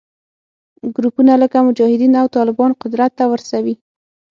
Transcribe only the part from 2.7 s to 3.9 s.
قدرت ته ورسوي